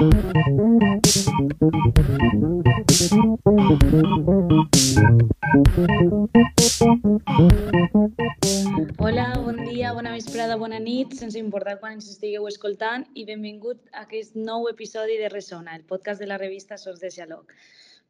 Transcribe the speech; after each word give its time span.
Hola, 0.00 0.08
bon 9.44 9.60
dia, 9.68 9.92
bona 9.92 10.12
vesprada, 10.14 10.56
bona 10.56 10.80
nit, 10.80 11.12
sense 11.12 11.36
importar 11.36 11.76
quan 11.82 11.98
ens 11.98 12.08
estigueu 12.08 12.48
escoltant 12.48 13.04
i 13.12 13.26
benvingut 13.28 13.76
a 13.92 14.06
aquest 14.06 14.40
nou 14.40 14.72
episodi 14.72 15.20
de 15.20 15.28
Resona, 15.28 15.76
el 15.76 15.84
podcast 15.84 16.16
de 16.24 16.32
la 16.32 16.40
revista 16.40 16.80
Sors 16.80 17.04
de 17.04 17.12
Xaloc. 17.12 17.52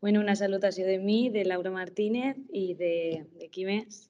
Bueno, 0.00 0.22
una 0.22 0.38
salutació 0.38 0.86
de 0.86 1.02
mi, 1.02 1.28
de 1.28 1.42
Laura 1.44 1.74
Martínez 1.74 2.38
i 2.54 2.78
de, 2.78 3.26
de 3.34 3.50
qui 3.50 3.66
més? 3.66 4.06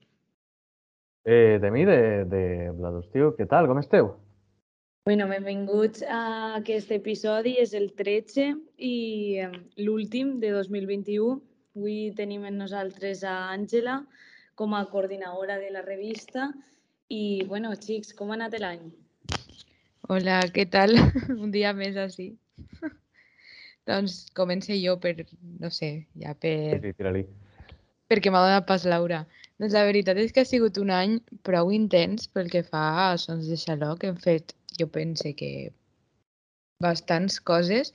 Eh, 1.24 1.56
de 1.62 1.70
mi, 1.72 1.88
de, 1.88 2.28
de 2.28 2.72
Vladostiu. 2.76 3.32
Què 3.40 3.48
tal? 3.48 3.72
Com 3.72 3.80
esteu? 3.80 4.18
Bueno, 5.02 5.26
benvinguts 5.28 6.02
a 6.02 6.56
aquest 6.58 6.90
episodi, 6.92 7.54
és 7.62 7.70
el 7.72 7.86
13 7.96 8.50
i 8.84 8.96
l'últim 9.80 10.34
de 10.42 10.50
2021. 10.52 11.38
Avui 11.72 12.10
tenim 12.18 12.44
amb 12.44 12.60
nosaltres 12.60 13.22
a 13.24 13.38
Àngela 13.54 13.94
com 14.60 14.76
a 14.76 14.82
coordinadora 14.92 15.56
de 15.62 15.70
la 15.72 15.80
revista 15.86 16.50
i, 17.08 17.40
bueno, 17.48 17.72
xics, 17.80 18.12
com 18.18 18.28
ha 18.28 18.36
anat 18.36 18.58
l'any? 18.60 18.84
Hola, 20.12 20.42
què 20.52 20.68
tal? 20.68 20.92
Un 21.46 21.48
dia 21.56 21.72
més 21.72 21.96
així. 21.96 22.34
doncs 23.88 24.20
comencé 24.36 24.76
jo 24.84 24.98
per, 25.00 25.16
no 25.64 25.72
sé, 25.72 25.94
ja 26.20 26.36
per... 26.36 26.76
Sí, 26.84 26.92
tira-li. 27.00 27.24
perquè 28.12 28.28
m'ha 28.28 28.44
donat 28.44 28.68
pas 28.68 28.84
Laura. 28.84 29.24
Doncs 29.56 29.72
la 29.72 29.88
veritat 29.88 30.20
és 30.20 30.36
que 30.36 30.44
ha 30.44 30.52
sigut 30.52 30.76
un 30.84 30.92
any 30.92 31.18
prou 31.48 31.72
intens 31.72 32.28
pel 32.28 32.52
que 32.52 32.66
fa 32.68 32.84
a 33.08 33.12
Sons 33.16 33.48
de 33.48 33.56
Xaloc. 33.56 34.04
Hem 34.04 34.20
fet, 34.20 34.52
jo 34.78 34.86
pense 34.88 35.34
que 35.34 35.72
bastants 36.80 37.40
coses. 37.40 37.92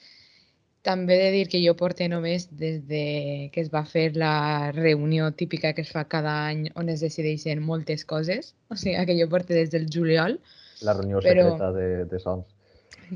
També 0.85 1.15
he 1.17 1.23
de 1.23 1.31
dir 1.33 1.47
que 1.49 1.61
jo 1.63 1.73
porto 1.77 2.05
només 2.07 2.45
des 2.53 2.83
de 2.85 3.49
que 3.53 3.61
es 3.63 3.71
va 3.73 3.81
fer 3.89 4.11
la 4.15 4.71
reunió 4.75 5.31
típica 5.33 5.73
que 5.73 5.81
es 5.81 5.89
fa 5.89 6.03
cada 6.05 6.35
any 6.51 6.67
on 6.75 6.89
es 6.93 7.01
decideixen 7.01 7.63
moltes 7.63 8.05
coses. 8.05 8.53
O 8.69 8.75
sigui, 8.75 8.97
que 9.05 9.17
jo 9.17 9.29
porto 9.29 9.53
des 9.53 9.71
del 9.71 9.87
juliol. 9.89 10.39
La 10.81 10.93
reunió 10.93 11.21
Però- 11.21 11.51
secreta 11.55 11.71
de, 11.73 12.05
de 12.05 12.19
Sons. 12.19 12.45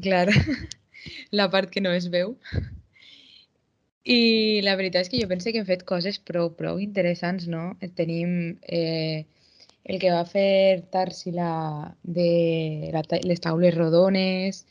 Clar, 0.01 0.27
la 1.31 1.49
part 1.49 1.69
que 1.69 1.81
no 1.81 1.91
es 1.93 2.09
veu. 2.09 2.35
I 4.09 4.61
la 4.65 4.75
veritat 4.79 5.05
és 5.05 5.09
que 5.11 5.19
jo 5.21 5.27
penso 5.29 5.51
que 5.51 5.59
hem 5.61 5.67
fet 5.67 5.83
coses 5.85 6.17
prou, 6.25 6.49
prou 6.57 6.79
interessants, 6.81 7.45
no? 7.51 7.75
Tenim 7.97 8.57
eh, 8.65 9.25
el 9.83 9.99
que 9.99 10.11
va 10.11 10.25
fer 10.25 10.85
Tarsila 10.91 11.95
de 12.03 12.91
la, 12.93 13.03
les 13.23 13.41
taules 13.41 13.75
rodones, 13.75 14.65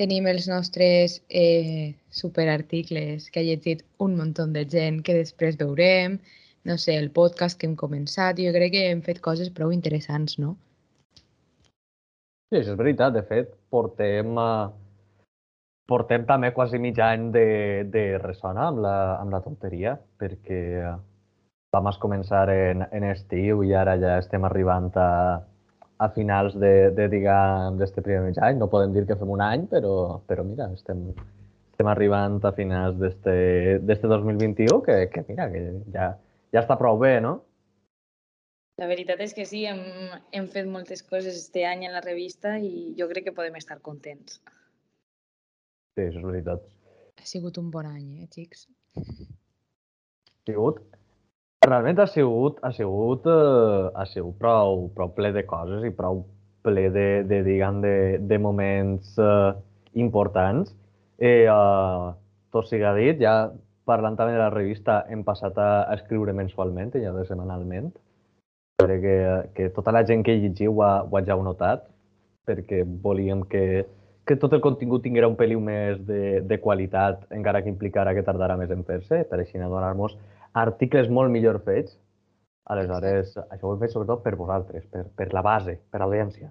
tenim 0.00 0.26
els 0.26 0.48
nostres 0.48 1.20
eh, 1.28 1.94
superarticles 2.10 3.28
que 3.30 3.40
ha 3.40 3.46
llegit 3.46 3.84
un 4.00 4.16
munt 4.16 4.34
de 4.54 4.64
gent 4.64 5.02
que 5.04 5.18
després 5.18 5.58
veurem, 5.60 6.18
no 6.64 6.78
sé, 6.78 6.96
el 6.96 7.10
podcast 7.10 7.58
que 7.58 7.66
hem 7.68 7.76
començat, 7.76 8.38
jo 8.38 8.52
crec 8.54 8.72
que 8.72 8.84
hem 8.90 9.02
fet 9.02 9.20
coses 9.20 9.50
prou 9.50 9.72
interessants, 9.74 10.38
no? 10.38 10.56
Sí, 12.52 12.60
això 12.60 12.74
és 12.74 12.78
veritat. 12.78 13.14
De 13.16 13.22
fet, 13.24 13.54
portem, 13.72 14.36
eh, 14.38 15.34
portem 15.88 16.26
també 16.28 16.52
quasi 16.52 16.78
mig 16.78 16.98
any 17.00 17.30
de, 17.34 17.46
de 17.88 18.04
ressona 18.22 18.68
amb 18.68 18.82
la, 18.84 18.96
amb 19.20 19.32
la 19.32 19.40
tonteria, 19.44 19.96
perquè 20.20 20.60
eh, 20.82 20.96
vam 21.72 21.88
començar 22.00 22.48
en, 22.52 22.84
en 22.92 23.04
estiu 23.08 23.62
i 23.64 23.72
ara 23.72 23.96
ja 24.00 24.18
estem 24.20 24.44
arribant 24.44 24.90
a, 25.00 25.40
a 26.04 26.08
finals 26.12 26.54
de, 26.60 26.90
de 26.92 27.06
diguem, 27.08 27.78
d'este 27.80 28.04
primer 28.04 28.26
mig 28.26 28.40
any. 28.44 28.58
No 28.60 28.68
podem 28.68 28.92
dir 28.92 29.06
que 29.08 29.16
fem 29.16 29.32
un 29.32 29.40
any, 29.40 29.64
però, 29.70 30.20
però 30.28 30.44
mira, 30.44 30.68
estem, 30.76 31.06
estem 31.72 31.88
arribant 31.88 32.42
a 32.44 32.52
finals 32.52 32.98
d'este 33.00 33.78
d'este 33.88 34.12
2021, 34.12 34.82
que, 34.84 34.98
que 35.14 35.24
mira, 35.30 35.48
que 35.54 35.64
ja, 35.96 36.12
ja 36.52 36.64
està 36.64 36.76
prou 36.76 37.00
bé, 37.00 37.16
no? 37.24 37.38
La 38.80 38.88
veritat 38.88 39.20
és 39.24 39.32
que 39.36 39.48
sí, 39.48 39.64
hem, 39.68 39.80
hem 40.32 40.48
fet 40.52 40.68
moltes 40.68 41.04
coses 41.08 41.36
este 41.38 41.64
any 41.68 41.86
en 41.88 41.96
la 41.96 42.04
revista 42.04 42.58
i 42.60 42.92
jo 42.98 43.08
crec 43.08 43.30
que 43.30 43.36
podem 43.36 43.56
estar 43.56 43.80
contents. 43.80 44.40
Sí, 45.96 46.04
això 46.04 46.20
és 46.20 46.24
veritat. 46.24 46.64
Ha 47.20 47.28
sigut 47.28 47.60
un 47.60 47.68
bon 47.72 47.88
any, 47.88 48.24
eh, 48.24 48.28
xics? 48.32 48.66
Ha 48.96 49.04
sigut, 50.48 50.80
realment 51.66 51.98
ha 52.02 52.06
sigut, 52.06 52.58
ha 52.62 52.72
sigut, 52.72 53.26
eh, 53.26 53.90
ha 53.94 54.06
sigut 54.06 54.38
prou, 54.38 54.88
prou 54.96 55.12
ple 55.14 55.32
de 55.32 55.44
coses 55.46 55.84
i 55.86 55.92
prou 55.94 56.24
ple 56.62 56.88
de, 56.94 57.06
de 57.28 57.42
diguem, 57.46 57.80
de, 57.82 57.94
de 58.18 58.38
moments 58.38 59.16
eh, 59.18 59.52
importants. 59.94 60.74
Eh, 61.18 61.46
eh, 61.46 62.10
tot 62.52 62.68
siga 62.68 62.94
dit, 62.98 63.20
ja 63.22 63.52
parlant 63.86 64.16
també 64.18 64.34
de 64.36 64.42
la 64.42 64.50
revista, 64.52 65.02
hem 65.10 65.24
passat 65.26 65.58
a, 65.58 65.70
escriure 65.94 66.34
mensualment, 66.34 66.94
ja 66.98 67.14
de 67.14 67.24
setmanalment. 67.26 67.90
Crec 68.82 69.02
que, 69.02 69.16
que 69.54 69.70
tota 69.74 69.94
la 69.94 70.04
gent 70.06 70.22
que 70.26 70.38
llegiu 70.38 70.78
ho 70.78 70.84
ha, 70.86 70.92
ho 71.06 71.18
ha 71.18 71.24
ja 71.26 71.38
notat, 71.38 71.86
perquè 72.46 72.82
volíem 72.84 73.44
que, 73.46 73.84
que 74.26 74.36
tot 74.36 74.54
el 74.54 74.62
contingut 74.62 75.02
tinguera 75.02 75.30
un 75.30 75.38
peliu 75.38 75.60
més 75.62 76.00
de, 76.06 76.40
de 76.42 76.58
qualitat, 76.62 77.22
encara 77.30 77.62
que 77.62 77.70
implicara 77.70 78.14
que 78.14 78.26
tardara 78.26 78.58
més 78.58 78.70
en 78.74 78.82
fer-se, 78.86 79.22
per 79.30 79.38
així 79.38 79.58
no 79.58 79.70
donar-nos 79.70 80.18
articles 80.54 81.08
molt 81.08 81.32
millor 81.32 81.60
fets. 81.66 81.98
Aleshores, 82.72 83.34
això 83.50 83.66
ho 83.68 83.72
hem 83.74 83.80
fet 83.82 83.92
sobretot 83.94 84.22
per 84.24 84.36
vosaltres, 84.38 84.84
per, 84.92 85.06
per 85.18 85.32
la 85.34 85.42
base, 85.42 85.78
per 85.90 86.00
l'audiència. 86.00 86.50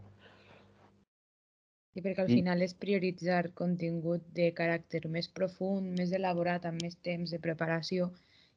Sí, 1.93 2.01
perquè 2.03 2.23
al 2.23 2.29
I- 2.31 2.35
final 2.39 2.61
és 2.65 2.73
prioritzar 2.73 3.51
contingut 3.61 4.23
de 4.35 4.51
caràcter 4.57 5.01
més 5.15 5.27
profund, 5.39 5.91
més 5.99 6.11
elaborat, 6.15 6.65
amb 6.65 6.81
més 6.83 6.95
temps 7.07 7.31
de 7.31 7.39
preparació, 7.39 8.11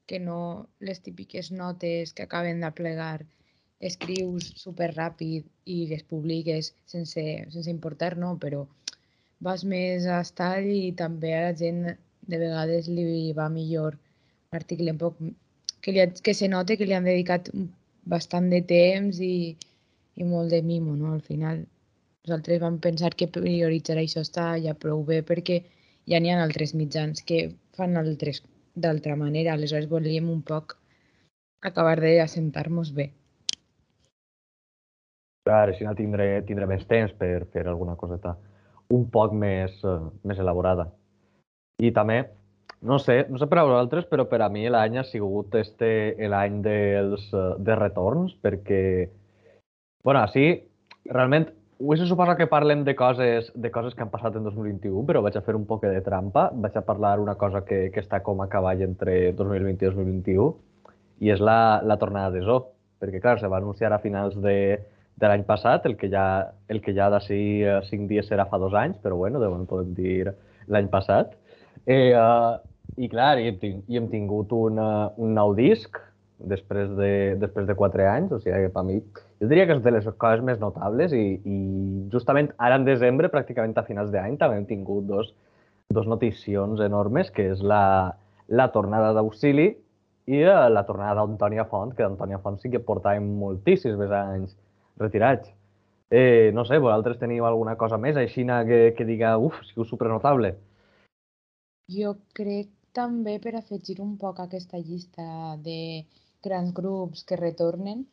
que 0.06 0.18
no 0.20 0.68
les 0.80 1.00
típiques 1.00 1.50
notes 1.52 2.12
que 2.12 2.26
acaben 2.26 2.60
d'aplegar. 2.60 3.24
Escrius 3.80 4.52
super 4.60 4.90
ràpid 4.94 5.46
i 5.66 5.86
les 5.90 6.02
publiques 6.10 6.72
sense, 6.86 7.24
sense 7.54 7.70
importar, 7.70 8.16
no, 8.16 8.36
però 8.38 8.64
vas 9.40 9.64
més 9.64 10.06
a 10.06 10.20
estar 10.24 10.62
i 10.62 10.92
també 10.96 11.34
a 11.36 11.42
la 11.48 11.54
gent 11.58 11.82
de 12.24 12.38
vegades 12.38 12.88
li 12.88 13.32
va 13.36 13.48
millor 13.52 13.98
article 14.58 14.92
un 14.94 15.00
poc 15.00 15.20
que, 15.84 15.92
li, 15.92 16.04
que 16.24 16.34
se 16.34 16.48
note 16.48 16.76
que 16.78 16.88
li 16.88 16.96
han 16.96 17.08
dedicat 17.08 17.50
bastant 18.04 18.50
de 18.52 18.60
temps 18.68 19.20
i, 19.20 19.56
i 20.16 20.26
molt 20.28 20.52
de 20.54 20.62
mimo, 20.62 20.96
no? 20.96 21.12
Al 21.12 21.22
final 21.24 21.64
nosaltres 22.24 22.60
vam 22.62 22.78
pensar 22.80 23.12
que 23.14 23.30
prioritzar 23.32 23.98
això 24.00 24.24
està 24.24 24.54
ja 24.64 24.76
prou 24.86 25.04
bé 25.04 25.20
perquè 25.26 25.60
ja 26.10 26.20
n'hi 26.20 26.32
ha 26.32 26.40
altres 26.42 26.74
mitjans 26.76 27.24
que 27.28 27.50
fan 27.76 27.96
altres 28.00 28.42
d'altra 28.74 29.16
manera. 29.16 29.54
Aleshores 29.54 29.90
volíem 29.90 30.30
un 30.30 30.40
poc 30.42 30.76
acabar 31.64 31.98
d'assentar-nos 32.00 32.92
bé. 32.96 33.10
Clar, 35.44 35.68
així 35.68 35.84
no 35.84 35.92
tindré, 35.96 36.40
tindré 36.48 36.66
més 36.68 36.84
temps 36.88 37.12
per 37.20 37.44
fer 37.52 37.66
alguna 37.68 37.96
coseta 38.00 38.34
un 38.92 39.08
poc 39.10 39.32
més, 39.32 39.76
eh, 39.84 39.98
més 40.24 40.38
elaborada. 40.38 40.88
I 41.82 41.90
també, 41.92 42.18
no 42.84 42.98
sé, 43.00 43.24
no 43.30 43.40
sé 43.40 43.48
per 43.48 43.58
a 43.62 43.64
vosaltres, 43.64 44.04
però 44.10 44.26
per 44.28 44.42
a 44.44 44.50
mi 44.52 44.66
l'any 44.68 44.98
ha 45.00 45.04
sigut 45.08 45.54
este 45.56 45.90
l'any 46.28 46.60
dels, 46.64 47.26
eh, 47.32 47.44
de 47.64 47.76
retorns, 47.80 48.34
perquè, 48.44 48.80
bueno, 50.04 50.20
així, 50.20 50.44
realment, 51.08 51.48
avui 51.80 51.98
se 51.98 52.06
suposa 52.06 52.36
que 52.36 52.46
parlem 52.46 52.84
de 52.84 52.94
coses, 52.94 53.50
de 53.54 53.70
coses 53.72 53.96
que 53.96 54.04
han 54.04 54.12
passat 54.12 54.36
en 54.36 54.44
2021, 54.44 55.04
però 55.08 55.24
vaig 55.24 55.36
a 55.36 55.42
fer 55.46 55.56
un 55.56 55.64
poc 55.68 55.86
de 55.88 56.02
trampa. 56.04 56.50
Vaig 56.52 56.76
a 56.76 56.84
parlar 56.84 57.18
una 57.20 57.34
cosa 57.40 57.64
que, 57.64 57.88
que 57.94 58.04
està 58.04 58.20
com 58.22 58.44
a 58.44 58.48
cavall 58.52 58.84
entre 58.84 59.32
2020 59.32 59.80
i 59.80 59.88
2021, 59.88 60.50
i 61.24 61.32
és 61.32 61.40
la, 61.40 61.80
la 61.84 61.96
tornada 61.96 62.34
de 62.36 62.44
Zoo, 62.44 62.68
perquè, 63.00 63.20
clar, 63.24 63.38
se 63.40 63.48
va 63.48 63.62
anunciar 63.62 63.92
a 63.92 64.00
finals 64.02 64.36
de, 64.44 64.58
de 65.16 65.30
l'any 65.30 65.46
passat, 65.48 65.88
el 65.88 65.96
que 65.96 66.12
ja, 66.12 66.26
el 66.68 66.84
que 66.84 66.92
ja 66.96 67.08
d'ací 67.12 67.40
eh, 67.64 67.80
cinc 67.88 68.08
dies 68.12 68.28
serà 68.28 68.44
fa 68.50 68.60
dos 68.60 68.76
anys, 68.76 69.00
però 69.00 69.16
bueno, 69.16 69.40
de 69.40 69.48
moment 69.48 69.68
podem 69.72 69.96
dir 69.96 70.34
l'any 70.68 70.92
passat. 70.92 71.32
Eh, 71.84 72.12
uh, 72.16 72.56
I 72.96 73.08
clar, 73.10 73.38
i 73.42 73.48
hem, 73.50 73.80
i 73.88 73.98
hem 73.98 74.10
tingut 74.12 74.52
un, 74.54 74.78
uh, 74.78 75.12
un 75.18 75.34
nou 75.34 75.54
disc 75.58 75.98
després 76.38 76.90
de, 76.98 77.10
després 77.40 77.66
de 77.66 77.76
quatre 77.78 78.06
anys, 78.10 78.32
o 78.34 78.40
sigui 78.42 78.68
per 78.74 78.84
mi, 78.86 78.98
jo 79.40 79.48
diria 79.50 79.66
que 79.66 79.76
és 79.78 79.82
de 79.84 79.92
les 79.94 80.06
coses 80.20 80.42
més 80.44 80.60
notables 80.60 81.14
i, 81.16 81.24
i 81.44 81.58
justament 82.12 82.50
ara 82.58 82.78
en 82.80 82.86
desembre, 82.86 83.30
pràcticament 83.32 83.74
a 83.78 83.86
finals 83.86 84.12
d'any, 84.12 84.36
també 84.40 84.58
hem 84.60 84.68
tingut 84.68 85.06
dos, 85.08 85.32
dos 85.94 86.06
noticions 86.10 86.82
enormes, 86.84 87.30
que 87.34 87.48
és 87.54 87.62
la, 87.62 88.14
la 88.48 88.68
tornada 88.74 89.12
d'Auxili 89.16 89.70
i 90.26 90.40
eh, 90.40 90.68
la 90.72 90.84
tornada 90.88 91.22
d'Antònia 91.22 91.66
Font, 91.70 91.94
que 91.94 92.04
d'Antònia 92.04 92.40
Font 92.42 92.60
sí 92.60 92.70
que 92.72 92.82
portàvem 92.82 93.26
moltíssims 93.40 94.12
anys 94.20 94.54
retirats. 95.00 95.50
Eh, 96.14 96.52
no 96.54 96.64
sé, 96.68 96.78
vosaltres 96.78 97.18
teniu 97.18 97.46
alguna 97.48 97.74
cosa 97.80 97.98
més 97.98 98.16
aixina 98.20 98.62
que, 98.68 98.92
que 98.96 99.06
diga, 99.08 99.36
uf, 99.40 99.56
sigut 99.70 99.88
supernotable? 99.90 100.54
Jo 101.92 102.14
crec 102.32 102.70
també 102.96 103.38
per 103.44 103.54
afegir 103.58 103.98
un 104.00 104.16
poc 104.16 104.38
a 104.38 104.46
aquesta 104.48 104.78
llista 104.78 105.56
de 105.64 106.04
grans 106.44 106.72
grups 106.72 107.24
que 107.28 107.36
retornen, 107.40 108.04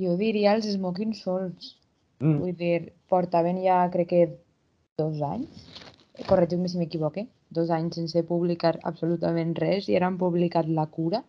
jo 0.00 0.16
diria 0.16 0.54
els 0.56 0.68
Smoking 0.74 1.12
Souls. 1.18 1.76
Mm. 2.22 2.38
Vull 2.40 2.56
dir, 2.56 2.92
portaven 3.10 3.58
ja 3.64 3.82
crec 3.92 4.08
que 4.12 4.22
dos 5.00 5.20
anys 5.26 5.66
corregiu-me 6.28 6.68
si 6.68 6.78
m'equivoque, 6.78 7.26
dos 7.50 7.70
anys 7.76 7.98
sense 7.98 8.22
publicar 8.28 8.76
absolutament 8.90 9.54
res 9.58 9.88
i 9.88 9.96
ara 9.98 10.08
han 10.10 10.18
publicat 10.20 10.68
La 10.78 10.86
Cura, 10.96 11.22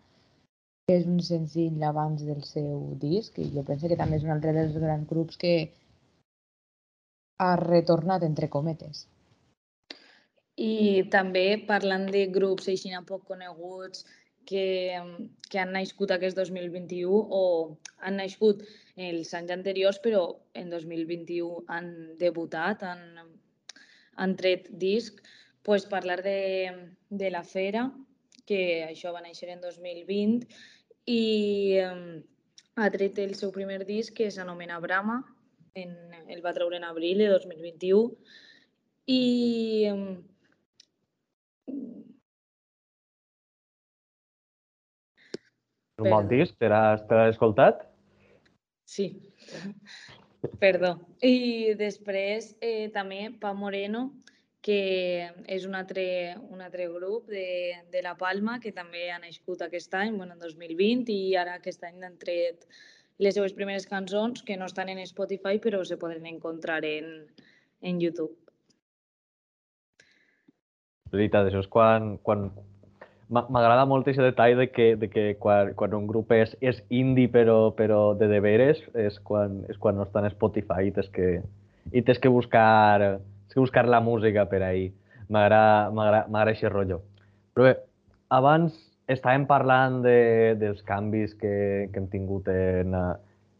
que 0.87 0.97
és 0.99 1.07
un 1.07 1.19
senzill 1.23 1.83
abans 1.87 2.23
del 2.27 2.43
seu 2.47 2.93
disc 3.01 3.39
i 3.39 3.49
jo 3.55 3.63
penso 3.67 3.89
que 3.89 3.99
també 3.99 4.19
és 4.19 4.27
un 4.27 4.35
altre 4.35 4.53
dels 4.57 4.75
grans 4.85 5.07
grups 5.09 5.39
que 5.43 5.55
ha 7.43 7.55
retornat 7.59 8.23
entre 8.27 8.51
cometes. 8.55 9.07
I 10.63 11.03
també 11.11 11.45
parlant 11.67 12.05
de 12.11 12.27
grups 12.31 12.69
així 12.71 12.91
poc 13.07 13.25
coneguts 13.27 14.05
que, 14.45 14.99
que 15.49 15.59
han 15.59 15.73
nascut 15.75 16.11
aquest 16.11 16.37
2021 16.37 17.09
o 17.11 17.43
han 17.99 18.19
nascut 18.19 18.63
els 18.95 19.33
anys 19.33 19.51
anteriors 19.55 19.99
però 20.03 20.23
en 20.53 20.69
2021 20.69 21.63
han 21.67 21.89
debutat, 22.19 22.83
han, 22.83 23.03
han 24.15 24.35
tret 24.39 24.69
disc, 24.69 25.19
pues 25.63 25.85
parlar 25.85 26.21
de, 26.23 26.71
de 27.09 27.31
la 27.31 27.43
Fera, 27.43 27.87
que 28.45 28.83
això 28.83 29.13
va 29.15 29.23
néixer 29.23 29.49
en 29.53 29.61
2020 29.63 30.47
i 31.07 31.79
ha 32.75 32.89
tret 32.91 33.19
el 33.23 33.35
seu 33.39 33.51
primer 33.55 33.83
disc 33.87 34.15
que 34.17 34.31
s'anomena 34.31 34.79
Brama, 34.83 35.21
en, 35.75 35.95
el 36.27 36.43
va 36.45 36.53
treure 36.53 36.77
en 36.77 36.85
abril 36.85 37.23
de 37.23 37.29
2021 37.31 38.11
i 39.09 39.21
un 46.01 46.09
bon 46.09 46.27
disc, 46.27 46.55
te 46.57 46.69
l'has 46.71 47.03
escoltat? 47.29 47.85
Sí, 48.89 49.07
perdó. 50.59 50.95
I 51.23 51.73
després 51.79 52.53
eh, 52.61 52.89
també 52.93 53.27
Pa 53.39 53.53
Moreno, 53.53 54.09
que 54.63 55.27
és 55.51 55.65
un 55.67 55.75
altre, 55.75 56.05
un 56.49 56.63
altre 56.63 56.87
grup 56.91 57.27
de, 57.27 57.75
de 57.91 58.01
La 58.03 58.15
Palma 58.19 58.59
que 58.63 58.71
també 58.71 59.09
ha 59.11 59.19
nascut 59.19 59.61
aquest 59.61 59.93
any, 59.99 60.15
bueno, 60.15 60.37
en 60.37 60.43
2020, 60.43 61.11
i 61.11 61.35
ara 61.39 61.57
aquest 61.59 61.83
any 61.83 62.03
han 62.03 62.15
tret 62.21 62.67
les 63.19 63.35
seues 63.35 63.53
primeres 63.53 63.85
cançons 63.85 64.41
que 64.41 64.55
no 64.57 64.65
estan 64.65 64.89
en 64.89 65.03
Spotify 65.05 65.59
però 65.61 65.83
se 65.85 65.99
poden 65.99 66.25
encontrar 66.25 66.81
en, 66.87 67.27
en 67.81 67.99
YouTube. 68.01 68.33
Veritat, 71.13 71.45
això 71.45 71.61
és 71.61 71.69
quan, 71.69 72.15
quan 72.25 72.47
m'agrada 73.29 73.85
molt 73.89 74.07
aquest 74.07 74.25
detall 74.25 74.57
de 74.59 74.67
que, 74.71 74.95
de 74.99 75.09
que 75.09 75.25
quan, 75.39 75.73
quan 75.79 75.93
un 75.95 76.07
grup 76.07 76.31
és, 76.35 76.55
és 76.61 76.81
indie 76.89 77.31
però, 77.31 77.73
però 77.77 78.13
de 78.17 78.27
deberes 78.31 78.81
és 78.93 79.19
quan, 79.23 79.61
és 79.71 79.77
quan 79.79 79.97
no 79.97 80.07
està 80.07 80.23
en 80.23 80.31
Spotify 80.33 80.89
i 80.89 80.95
tens 80.95 81.09
que, 81.13 81.29
i 81.91 82.01
tens 82.01 82.19
que 82.19 82.31
buscar 82.31 83.19
és 83.53 83.53
que 83.53 83.61
buscar 83.61 83.85
la 83.87 84.01
música 84.01 84.47
per 84.49 84.63
ahir. 84.65 84.91
M'agrada 85.29 86.25
aquest 86.49 86.71
rotllo. 86.73 87.01
Però 87.53 87.67
bé, 87.67 87.75
abans 88.33 88.73
estàvem 89.11 89.45
parlant 89.45 90.01
de, 90.01 90.55
dels 90.59 90.81
canvis 90.87 91.35
que, 91.37 91.89
que 91.91 92.01
hem 92.01 92.07
tingut 92.09 92.47
en, 92.49 92.95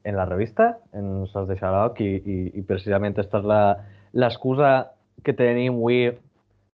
en 0.04 0.18
la 0.18 0.26
revista, 0.26 0.78
en 0.94 1.28
Sos 1.32 1.48
de 1.48 1.58
Xaloc, 1.60 2.02
i, 2.02 2.16
i, 2.26 2.38
i 2.58 2.66
precisament 2.68 3.14
aquesta 3.14 3.42
és 3.44 3.50
l'excusa 4.18 4.74
que 5.24 5.36
tenim 5.38 5.78
avui 5.78 6.10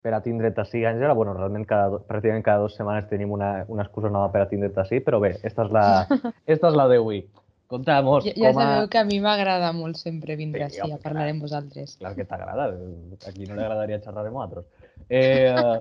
per 0.09 0.17
a 0.17 0.23
tindre't 0.25 0.57
així, 0.63 0.87
Àngela. 0.89 1.13
bueno, 1.13 1.35
realment 1.37 1.67
cada, 1.69 2.01
pràcticament 2.09 2.45
cada 2.47 2.65
dues 2.65 2.79
setmanes 2.79 3.11
tenim 3.11 3.35
una, 3.37 3.51
una 3.69 3.85
excusa 3.85 4.09
nova 4.09 4.31
per 4.33 4.47
a 4.47 4.49
tindre't 4.49 4.81
així, 4.81 5.03
però 5.05 5.21
bé, 5.21 5.35
esta 5.45 5.67
és 5.67 5.75
la, 5.75 5.85
esta 6.55 6.71
és 6.71 6.79
la 6.79 6.87
d'avui. 6.89 7.21
Conta'mos 7.69 8.25
ja, 8.25 8.33
ja 8.33 8.55
com 8.55 8.63
a... 8.63 8.65
sabeu 8.65 8.89
que 8.89 9.01
a 9.03 9.05
mi 9.05 9.19
m'agrada 9.21 9.75
molt 9.77 9.99
sempre 10.01 10.39
vindre 10.41 10.71
sí, 10.71 10.81
així 10.81 10.95
a 10.95 10.97
parlar 11.03 11.27
amb 11.29 11.45
vosaltres. 11.45 11.99
Clar 12.01 12.15
que 12.17 12.25
t'agrada, 12.25 12.71
a 12.73 13.33
qui 13.35 13.45
no 13.45 13.59
li 13.59 13.67
agradaria 13.67 14.01
xerrar 14.01 14.25
amb 14.31 14.41
altres. 14.41 14.65
Eh, 15.11 15.53
eh, 15.53 15.77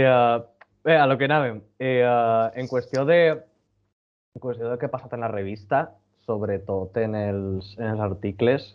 eh, 0.00 0.40
bé, 0.82 0.98
a 0.98 1.06
lo 1.06 1.14
que 1.20 1.30
anàvem. 1.30 1.62
Eh, 1.78 2.00
eh, 2.02 2.50
en 2.58 2.66
qüestió 2.66 3.06
de 3.06 3.20
en 3.38 4.42
qüestió 4.42 4.72
de 4.72 4.80
què 4.82 4.90
ha 4.90 4.96
passat 4.96 5.14
en 5.14 5.22
la 5.22 5.30
revista, 5.30 5.84
sobretot 6.26 6.98
en 6.98 7.14
els, 7.14 7.70
en 7.78 7.94
els 7.94 8.04
articles, 8.10 8.72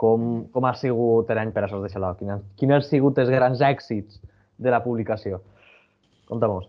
com, 0.00 0.46
com 0.52 0.68
ha 0.68 0.74
sigut 0.76 1.32
l'any 1.32 1.52
per 1.54 1.64
a 1.64 1.70
Sos 1.72 1.82
de 1.84 1.90
Xaló? 1.92 2.12
Quins, 2.18 2.44
quins 2.60 2.76
han 2.76 2.84
sigut 2.84 3.18
els 3.22 3.32
grans 3.32 3.64
èxits 3.64 4.20
de 4.62 4.72
la 4.72 4.82
publicació? 4.84 5.40
Conta-mos. 6.30 6.68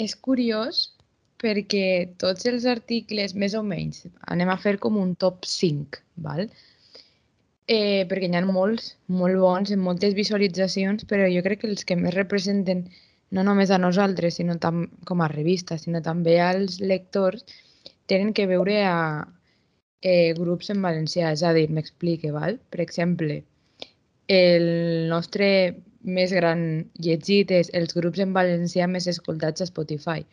És 0.00 0.14
curiós 0.16 0.84
perquè 1.42 1.86
tots 2.22 2.46
els 2.46 2.66
articles, 2.70 3.34
més 3.34 3.56
o 3.58 3.62
menys, 3.66 4.06
anem 4.30 4.52
a 4.52 4.58
fer 4.62 4.76
com 4.82 4.98
un 5.00 5.16
top 5.18 5.42
5, 5.48 5.98
val? 6.26 6.46
Eh, 7.70 8.04
perquè 8.10 8.28
hi 8.28 8.36
ha 8.38 8.44
molts, 8.46 8.92
molt 9.20 9.38
bons, 9.42 9.72
en 9.74 9.82
moltes 9.82 10.14
visualitzacions, 10.18 11.04
però 11.10 11.26
jo 11.30 11.42
crec 11.46 11.62
que 11.62 11.70
els 11.70 11.84
que 11.88 11.98
més 11.98 12.14
representen 12.14 12.86
no 13.32 13.42
només 13.46 13.72
a 13.72 13.80
nosaltres, 13.80 14.36
sinó 14.38 14.58
tam 14.62 14.84
com 15.08 15.22
a 15.22 15.30
revista, 15.32 15.78
sinó 15.80 16.02
també 16.04 16.38
als 16.42 16.80
lectors, 16.80 17.46
tenen 18.10 18.32
que 18.36 18.46
veure 18.50 18.82
a 18.86 18.96
eh, 20.02 20.34
grups 20.38 20.70
en 20.74 20.82
valencià, 20.82 21.32
és 21.32 21.42
a 21.42 21.54
dir, 21.56 21.68
m'explique, 21.70 22.34
val? 22.34 22.58
Per 22.70 22.82
exemple, 22.84 23.40
el 24.28 24.68
nostre 25.10 25.48
més 26.02 26.32
gran 26.34 26.62
llegit 26.98 27.50
és 27.54 27.70
els 27.78 27.94
grups 27.94 28.20
en 28.22 28.32
valencià 28.34 28.88
més 28.90 29.06
escoltats 29.10 29.62
a 29.62 29.70
Spotify 29.70 30.26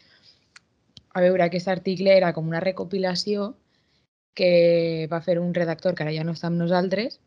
a 1.14 1.22
veure, 1.22 1.44
aquest 1.44 1.68
article 1.68 2.14
era 2.16 2.32
com 2.34 2.48
una 2.48 2.62
recopilació 2.64 3.54
que 4.38 5.08
va 5.12 5.22
fer 5.26 5.40
un 5.42 5.54
redactor 5.56 5.96
que 5.96 6.06
ara 6.06 6.14
ja 6.16 6.24
no 6.24 6.36
està 6.38 6.48
amb 6.50 6.62
nosaltres, 6.62 7.20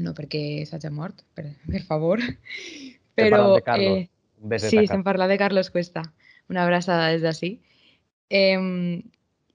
no 0.00 0.12
perquè 0.16 0.66
s'hagi 0.68 0.92
mort, 0.94 1.24
per, 1.34 1.48
per 1.66 1.82
favor, 1.88 2.22
però... 3.18 3.58
Eh, 3.76 4.06
sí, 4.62 4.78
estem 4.84 5.02
parlant 5.04 5.32
de 5.32 5.40
Carlos 5.40 5.72
Cuesta, 5.72 6.04
una 6.52 6.64
abraçada 6.64 7.10
des 7.12 7.24
d'ací, 7.24 7.56
eh, 8.30 8.56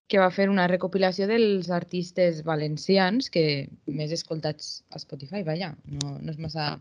que 0.08 0.22
va 0.22 0.30
fer 0.34 0.48
una 0.52 0.68
recopilació 0.70 1.28
dels 1.30 1.72
artistes 1.74 2.44
valencians 2.46 3.32
que 3.34 3.46
més 3.88 4.14
escoltats 4.14 4.84
a 4.94 5.02
Spotify, 5.02 5.42
vaja, 5.48 5.74
no, 5.98 6.18
no 6.22 6.36
és 6.36 6.42
massa... 6.42 6.76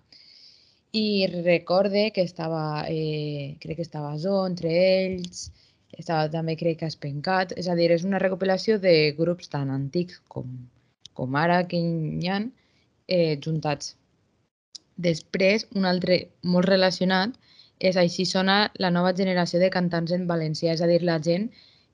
I 0.94 1.26
recorde 1.26 2.12
que 2.14 2.22
estava, 2.22 2.84
eh, 2.86 3.56
crec 3.58 3.80
que 3.80 3.86
estava 3.86 4.12
Zo 4.22 4.44
entre 4.46 4.70
ells, 4.70 5.48
estava 5.98 6.28
també 6.30 6.54
crec 6.60 6.78
que 6.82 6.90
Espencat, 6.92 7.56
és 7.58 7.66
a 7.66 7.74
dir, 7.74 7.88
és 7.90 8.04
una 8.06 8.20
recopilació 8.22 8.76
de 8.78 8.92
grups 9.18 9.50
tan 9.50 9.72
antics 9.74 10.20
com, 10.30 10.52
com 11.18 11.34
ara 11.40 11.64
que 11.66 11.80
hi 11.80 12.30
ha 12.30 12.38
eh, 13.08 13.34
juntats. 13.42 13.96
Després, 15.08 15.66
un 15.74 15.90
altre 15.90 16.20
molt 16.54 16.70
relacionat 16.70 17.34
és 17.82 17.96
Així 17.98 18.24
sona 18.24 18.70
la 18.78 18.90
nova 18.94 19.10
generació 19.18 19.58
de 19.60 19.68
cantants 19.74 20.12
en 20.14 20.28
valencià, 20.28 20.76
és 20.78 20.82
a 20.84 20.86
dir, 20.86 21.00
la 21.02 21.18
gent, 21.18 21.48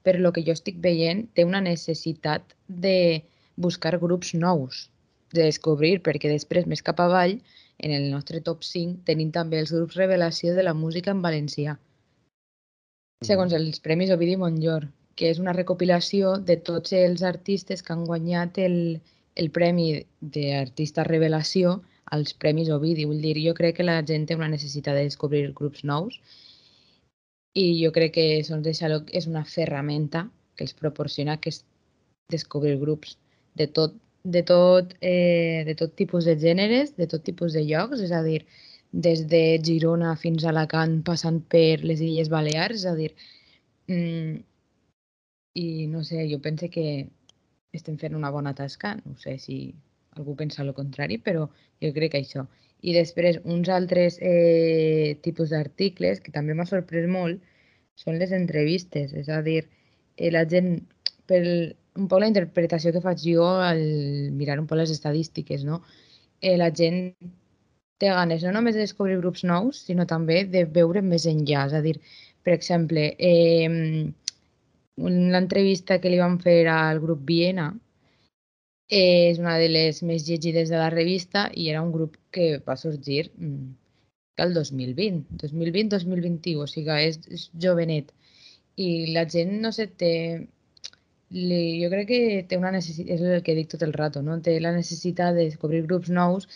per 0.07 0.17
lo 0.19 0.33
que 0.33 0.45
jo 0.47 0.57
estic 0.57 0.81
veient, 0.87 1.27
té 1.35 1.45
una 1.49 1.61
necessitat 1.65 2.57
de 2.69 3.23
buscar 3.57 3.99
grups 3.99 4.33
nous, 4.35 4.87
de 5.35 5.45
descobrir, 5.45 6.01
perquè 6.07 6.33
després, 6.33 6.67
més 6.67 6.83
cap 6.83 7.01
avall, 7.05 7.39
en 7.79 7.93
el 7.97 8.11
nostre 8.15 8.41
top 8.45 8.65
5, 8.67 9.05
tenim 9.09 9.31
també 9.37 9.61
els 9.61 9.73
grups 9.77 10.01
revelació 10.01 10.57
de 10.57 10.67
la 10.67 10.75
música 10.75 11.15
en 11.15 11.23
valencià 11.25 11.79
segons 13.29 13.53
els 13.57 13.81
Premis 13.85 14.11
Ovidi 14.15 14.35
Montllor, 14.41 14.85
que 15.21 15.27
és 15.31 15.39
una 15.41 15.53
recopilació 15.53 16.31
de 16.51 16.55
tots 16.69 16.95
els 16.97 17.23
artistes 17.31 17.83
que 17.85 17.93
han 17.93 18.07
guanyat 18.11 18.61
el, 18.67 18.77
el 19.43 19.51
Premi 19.57 19.89
d'Artista 20.37 21.05
Revelació 21.09 21.75
als 22.17 22.33
Premis 22.45 22.71
Ovidi. 22.77 23.05
Vull 23.11 23.21
dir, 23.27 23.35
jo 23.45 23.53
crec 23.59 23.77
que 23.77 23.87
la 23.87 23.99
gent 24.11 24.25
té 24.31 24.39
una 24.39 24.49
necessitat 24.55 24.97
de 24.97 25.05
descobrir 25.11 25.43
grups 25.59 25.85
nous 25.91 26.17
i 27.55 27.65
jo 27.83 27.91
crec 27.93 28.15
que 28.15 28.27
Sons 28.47 28.65
de 28.67 28.75
Xaloc 28.77 29.11
és 29.17 29.27
una 29.27 29.45
ferramenta 29.45 30.29
que 30.57 30.65
els 30.67 30.77
proporciona 30.79 31.39
que 31.41 31.51
és 31.51 31.63
descobrir 32.31 32.77
grups 32.79 33.17
de 33.59 33.67
tot, 33.67 33.97
de 34.23 34.43
tot, 34.47 34.95
eh, 35.01 35.65
de 35.67 35.75
tot 35.75 35.95
tipus 35.97 36.29
de 36.29 36.37
gèneres, 36.39 36.95
de 36.97 37.09
tot 37.11 37.25
tipus 37.27 37.57
de 37.57 37.65
llocs, 37.67 38.01
és 38.01 38.13
a 38.13 38.23
dir, 38.23 38.45
des 38.93 39.25
de 39.31 39.43
Girona 39.63 40.15
fins 40.17 40.45
a 40.45 40.51
Alacant, 40.51 41.01
passant 41.07 41.41
per 41.55 41.81
les 41.83 42.01
Illes 42.03 42.31
Balears, 42.31 42.83
és 42.83 42.87
a 42.87 42.95
dir, 42.95 43.11
mm, 43.89 44.39
i 45.55 45.87
no 45.91 46.03
sé, 46.05 46.27
jo 46.31 46.39
pense 46.41 46.71
que 46.71 47.09
estem 47.73 47.99
fent 47.99 48.15
una 48.15 48.31
bona 48.31 48.55
tasca, 48.55 48.97
no 49.05 49.17
sé 49.19 49.39
si 49.39 49.75
algú 50.19 50.35
pensa 50.37 50.63
el 50.63 50.75
contrari, 50.75 51.19
però 51.19 51.47
jo 51.83 51.93
crec 51.97 52.15
que 52.15 52.23
això. 52.25 52.47
I 52.83 52.95
després, 52.97 53.39
uns 53.45 53.69
altres 53.69 54.17
eh, 54.25 55.19
tipus 55.25 55.53
d'articles 55.53 56.23
que 56.25 56.33
també 56.33 56.57
m'ha 56.57 56.69
sorprès 56.69 57.09
molt 57.11 57.43
són 58.01 58.17
les 58.21 58.33
entrevistes, 58.33 59.13
és 59.13 59.29
a 59.29 59.43
dir, 59.45 59.61
eh, 60.17 60.31
la 60.33 60.47
gent, 60.49 60.79
per 61.29 61.43
un 62.01 62.07
poc 62.09 62.23
la 62.23 62.31
interpretació 62.31 62.93
que 62.95 63.03
faig 63.05 63.21
jo 63.25 63.47
al 63.67 63.83
mirar 64.39 64.59
un 64.63 64.69
poc 64.71 64.81
les 64.81 64.95
estadístiques, 64.95 65.67
no? 65.69 65.83
Eh, 66.41 66.57
la 66.57 66.71
gent 66.73 67.13
té 68.01 68.09
ganes 68.09 68.47
no 68.47 68.55
només 68.57 68.77
de 68.77 68.87
descobrir 68.87 69.19
grups 69.21 69.45
nous, 69.45 69.83
sinó 69.91 70.07
també 70.09 70.45
de 70.49 70.65
veure 70.65 71.03
més 71.05 71.27
enllà. 71.29 71.67
És 71.69 71.77
a 71.77 71.83
dir, 71.85 71.99
per 72.47 72.55
exemple, 72.57 73.11
eh, 73.19 74.09
l'entrevista 74.97 76.01
que 76.01 76.13
li 76.13 76.21
van 76.21 76.39
fer 76.41 76.63
al 76.73 77.01
grup 77.05 77.27
Viena 77.29 77.69
és 78.91 79.39
una 79.39 79.57
de 79.59 79.69
les 79.71 80.03
més 80.03 80.25
llegides 80.27 80.71
de 80.71 80.79
la 80.79 80.91
revista 80.91 81.45
i 81.55 81.69
era 81.71 81.83
un 81.83 81.93
grup 81.95 82.17
que 82.35 82.59
va 82.67 82.77
sorgir 82.77 83.31
mm, 83.39 83.69
que 84.37 84.43
el 84.43 84.55
2020, 84.55 85.37
2020-2021, 85.43 86.65
o 86.65 86.67
sigui, 86.67 86.97
és, 87.07 87.21
és 87.31 87.45
jovenet. 87.65 88.11
I 88.77 89.13
la 89.15 89.27
gent, 89.31 89.61
no 89.63 89.73
sé, 89.77 89.87
té... 90.03 90.15
Li, 91.31 91.79
jo 91.79 91.89
crec 91.93 92.09
que 92.09 92.21
té 92.51 92.57
una 92.59 92.73
necessitat, 92.75 93.13
és 93.15 93.21
el 93.23 93.45
que 93.47 93.55
dic 93.55 93.69
tot 93.71 93.85
el 93.87 93.93
rato, 93.95 94.19
no? 94.27 94.41
té 94.43 94.57
la 94.59 94.73
necessitat 94.75 95.37
de 95.37 95.45
descobrir 95.47 95.85
grups 95.85 96.11
nous 96.11 96.49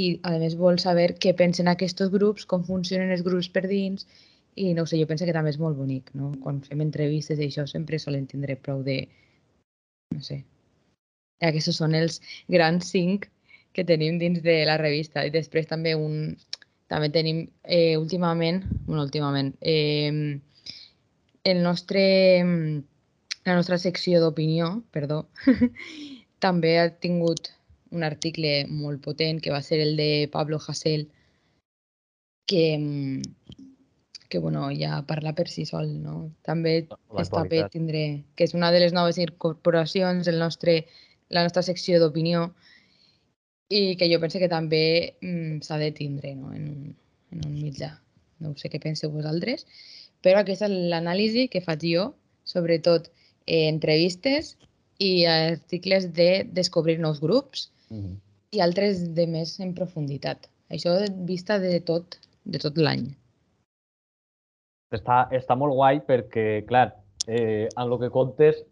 i 0.00 0.06
a 0.24 0.38
més 0.40 0.56
vol 0.56 0.78
saber 0.80 1.10
què 1.20 1.34
pensen 1.36 1.68
aquests 1.68 2.08
grups, 2.14 2.46
com 2.48 2.64
funcionen 2.64 3.12
els 3.12 3.20
grups 3.26 3.50
per 3.52 3.66
dins 3.68 4.06
i 4.56 4.72
no 4.78 4.86
sé, 4.88 4.96
jo 5.02 5.10
penso 5.10 5.28
que 5.28 5.36
també 5.36 5.52
és 5.52 5.60
molt 5.60 5.76
bonic, 5.76 6.08
no? 6.16 6.32
Quan 6.40 6.62
fem 6.64 6.80
entrevistes 6.80 7.40
i 7.40 7.50
això 7.50 7.66
sempre 7.68 8.00
solen 8.00 8.24
tindre 8.30 8.56
prou 8.56 8.80
de, 8.88 9.02
no 10.16 10.24
sé, 10.24 10.40
aquests 11.48 11.76
són 11.78 11.96
els 11.98 12.20
grans 12.48 12.90
cinc 12.94 13.28
que 13.72 13.84
tenim 13.88 14.18
dins 14.20 14.42
de 14.44 14.62
la 14.68 14.78
revista 14.80 15.24
i 15.26 15.32
després 15.34 15.68
també 15.70 15.94
un, 15.96 16.34
també 16.92 17.08
tenim 17.12 17.46
eh, 17.64 17.96
últimament, 17.96 18.62
bueno, 18.86 19.06
últimament, 19.06 19.54
eh, 19.60 20.38
el 21.44 21.62
nostre, 21.62 22.04
la 23.44 23.56
nostra 23.56 23.78
secció 23.78 24.20
d'opinió, 24.20 24.82
perdó, 24.92 25.24
també 26.44 26.76
ha 26.78 26.90
tingut 26.92 27.50
un 27.92 28.04
article 28.04 28.62
molt 28.68 29.02
potent 29.04 29.40
que 29.42 29.52
va 29.52 29.62
ser 29.62 29.80
el 29.84 29.96
de 29.96 30.28
Pablo 30.32 30.60
Hasél, 30.60 31.08
que, 32.46 33.22
que 34.28 34.38
bueno, 34.38 34.68
ja 34.76 35.02
parla 35.08 35.34
per 35.36 35.48
si 35.48 35.64
sol, 35.68 35.90
no? 36.02 36.32
També 36.46 36.86
està 37.20 37.44
bé 37.48 37.62
tindre, 37.72 38.04
que 38.36 38.48
és 38.48 38.54
una 38.58 38.72
de 38.72 38.80
les 38.84 38.94
noves 38.96 39.18
incorporacions, 39.20 40.28
el 40.28 40.40
nostre, 40.40 40.82
la 41.32 41.42
nostra 41.46 41.64
secció 41.66 41.98
d'opinió, 42.00 42.50
i 43.72 43.96
que 43.96 44.08
jo 44.12 44.20
penso 44.20 44.38
que 44.38 44.50
també 44.52 44.84
mm, 45.22 45.62
s'ha 45.64 45.78
de 45.80 45.90
tindre 45.96 46.34
no? 46.36 46.52
en, 46.52 46.68
un, 46.68 46.96
en 47.32 47.46
un 47.48 47.54
mitjà. 47.56 47.94
No 48.42 48.52
sé 48.58 48.68
què 48.68 48.80
penseu 48.82 49.12
vosaltres, 49.14 49.64
però 50.24 50.42
aquesta 50.42 50.68
és 50.68 50.90
l'anàlisi 50.92 51.48
que 51.52 51.64
faig 51.64 51.86
jo, 51.88 52.10
sobretot 52.44 53.08
eh, 53.46 53.68
entrevistes 53.70 54.56
i 55.02 55.24
articles 55.26 56.10
de 56.14 56.44
descobrir 56.52 56.98
nous 57.00 57.20
grups 57.22 57.70
mm 57.88 58.00
-hmm. 58.00 58.16
i 58.58 58.60
altres 58.60 59.14
de 59.14 59.26
més 59.26 59.58
en 59.60 59.74
profunditat. 59.74 60.48
Això 60.70 60.92
vista 61.28 61.58
de 61.58 61.80
tot, 61.80 62.18
de 62.44 62.58
tot 62.58 62.76
l'any. 62.76 63.08
Està, 64.92 65.28
està 65.32 65.56
molt 65.56 65.72
guai 65.72 66.00
perquè, 66.04 66.64
clar, 66.66 66.92
eh, 67.26 67.68
en 67.76 67.92
el 67.92 67.98
que 67.98 68.10
contes 68.10 68.64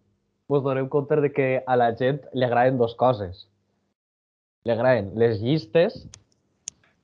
us 0.51 0.65
doneu 0.67 0.89
compte 0.93 1.21
de 1.23 1.31
que 1.33 1.49
a 1.67 1.77
la 1.79 1.93
gent 1.97 2.21
li 2.35 2.47
agraden 2.47 2.79
dues 2.81 2.97
coses 2.99 3.47
li 4.65 4.73
agraden 4.75 5.13
les 5.21 5.41
llistes 5.41 6.03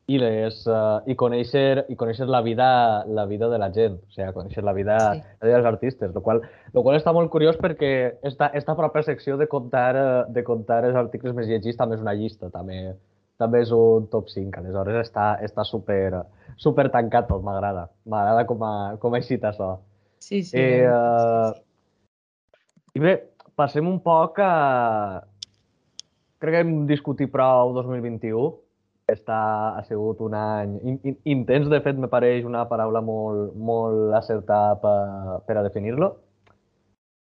i, 0.06 0.18
les, 0.22 0.60
uh, 0.70 1.02
i, 1.10 1.16
conèixer, 1.18 1.82
i 1.90 1.96
conèixer 1.98 2.28
la 2.30 2.40
vida, 2.46 2.68
la 3.10 3.24
vida 3.26 3.48
de 3.50 3.58
la 3.58 3.72
gent, 3.74 3.96
o 3.98 4.14
sigui, 4.14 4.28
conèixer 4.36 4.62
la 4.62 4.74
vida, 4.76 4.98
sí. 5.02 5.22
la 5.40 5.48
vida 5.48 5.56
dels 5.56 5.70
artistes, 5.72 6.12
el 6.12 6.22
qual, 6.22 6.44
lo 6.76 6.84
qual 6.86 6.98
està 6.98 7.14
molt 7.16 7.32
curiós 7.32 7.58
perquè 7.58 7.90
esta, 8.28 8.52
esta 8.54 8.76
pròpia 8.78 9.02
secció 9.08 9.34
de 9.40 9.48
contar, 9.50 9.90
eh, 9.98 10.22
de 10.30 10.46
contar 10.46 10.84
els 10.86 10.98
articles 11.00 11.34
més 11.34 11.50
llegits 11.50 11.80
també 11.80 11.98
és 11.98 12.06
una 12.06 12.14
llista, 12.14 12.52
també, 12.54 12.94
també 13.42 13.64
és 13.66 13.74
un 13.74 14.06
top 14.12 14.30
5, 14.30 14.62
aleshores 14.62 15.08
està, 15.08 15.32
està 15.42 15.66
super, 15.66 16.22
super 16.54 16.86
tancat 16.94 17.26
tot, 17.32 17.42
m'agrada, 17.42 17.88
m'agrada 18.06 18.46
com, 18.46 18.62
a, 18.62 18.74
com 19.02 19.16
a 19.16 19.22
eixit 19.24 19.42
això. 19.50 19.74
Sí, 20.22 20.44
sí. 20.46 20.54
Eh, 20.60 20.86
uh, 20.86 21.50
I 22.94 23.02
bé, 23.02 23.18
passem 23.56 23.88
un 23.88 23.98
poc 24.04 24.38
a, 24.44 25.24
crec 26.42 26.54
que 26.54 26.62
hem 26.62 26.76
discutit 26.90 27.32
prou 27.32 27.74
2021. 27.76 28.52
Està, 29.06 29.38
ha 29.78 29.82
sigut 29.86 30.18
un 30.26 30.34
any 30.34 30.72
in, 30.82 30.96
in, 31.06 31.16
intens, 31.36 31.68
de 31.70 31.78
fet, 31.82 31.98
me 31.98 32.10
pareix 32.10 32.46
una 32.46 32.64
paraula 32.66 33.02
molt, 33.06 33.52
molt 33.54 34.16
acertada 34.18 34.74
per, 34.82 35.40
per 35.46 35.58
a 35.60 35.62
definir-lo. 35.66 36.10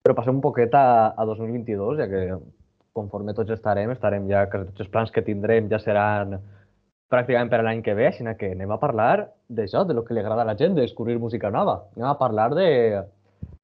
Però 0.03 0.15
passem 0.15 0.37
un 0.37 0.43
poquet 0.43 0.73
a, 0.75 1.11
a 1.11 1.25
2022, 1.27 1.97
ja 1.99 2.07
que 2.11 2.23
conforme 2.95 3.35
tots 3.35 3.51
estarem, 3.51 3.91
estarem 3.91 4.29
ja, 4.31 4.45
que 4.49 4.63
tots 4.69 4.85
els 4.85 4.91
plans 4.93 5.11
que 5.11 5.25
tindrem 5.25 5.67
ja 5.71 5.79
seran 5.81 6.37
pràcticament 7.11 7.51
per 7.51 7.59
l'any 7.65 7.83
que 7.85 7.95
ve, 7.97 8.07
així 8.09 8.25
que 8.39 8.53
anem 8.55 8.71
a 8.71 8.79
parlar 8.81 9.27
d'això, 9.49 9.83
de 9.85 9.97
lo 9.97 10.05
que 10.05 10.15
li 10.15 10.23
agrada 10.23 10.45
a 10.45 10.49
la 10.49 10.57
gent, 10.57 10.77
de 10.77 10.85
descobrir 10.87 11.19
música 11.19 11.51
nova. 11.51 11.83
Anem 11.97 12.09
a 12.09 12.17
parlar 12.17 12.49
de, 12.55 12.69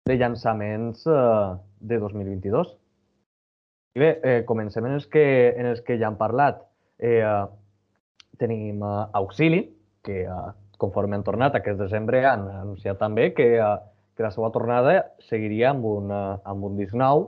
de 0.09 0.17
llançaments 0.19 1.07
eh, 1.07 1.55
de 1.79 1.99
2022. 1.99 2.75
I 3.95 3.99
bé, 3.99 4.09
eh, 4.23 4.41
comencem 4.45 4.85
en 4.85 4.97
els, 4.99 5.07
que, 5.07 5.23
en 5.57 5.71
els 5.71 5.81
que 5.81 5.97
ja 5.97 6.07
han 6.07 6.19
parlat. 6.19 6.61
Eh, 6.99 7.23
tenim 8.39 8.83
eh, 8.83 9.05
Auxili, 9.19 9.63
que 10.03 10.23
eh, 10.23 10.41
conforme 10.79 11.17
han 11.17 11.25
tornat 11.27 11.57
aquest 11.57 11.79
desembre 11.79 12.23
han 12.25 12.47
anunciat 12.47 12.99
també 13.01 13.31
que, 13.35 13.49
eh, 13.59 13.75
que 14.15 14.25
la 14.25 14.31
seva 14.35 14.51
tornada 14.55 14.95
seguiria 15.27 15.73
amb 15.73 15.85
un, 15.85 16.11
eh, 16.11 16.37
amb 16.43 16.69
un 16.69 16.77
disc 16.79 16.95
nou 16.95 17.27